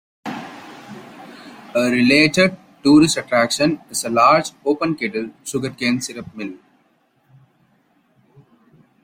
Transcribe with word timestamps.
A 0.25 0.33
related 1.91 2.57
tourist 2.83 3.17
attraction 3.17 3.79
is 3.91 4.03
a 4.03 4.09
large 4.09 4.49
open-kettle 4.65 5.29
sugarcane 5.43 6.01
syrup 6.01 6.25
mill. 6.33 6.55